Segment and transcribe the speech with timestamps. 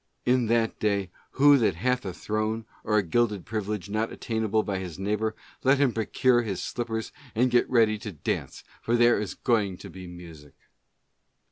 [0.25, 4.79] In that day, who that hath a throne, or a gilded privilege not attainable by
[4.79, 9.35] his neighbor, let him procure him slippers and get ready to dance, for there is
[9.35, 10.55] going to be music.